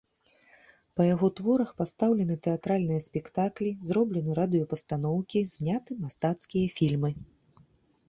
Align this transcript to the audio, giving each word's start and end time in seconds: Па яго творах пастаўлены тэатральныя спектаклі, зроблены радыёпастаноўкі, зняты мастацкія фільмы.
Па 0.99 1.05
яго 1.07 1.27
творах 1.39 1.69
пастаўлены 1.81 2.37
тэатральныя 2.49 3.05
спектаклі, 3.09 3.69
зроблены 3.91 4.31
радыёпастаноўкі, 4.43 5.47
зняты 5.55 5.91
мастацкія 6.05 6.67
фільмы. 6.79 7.17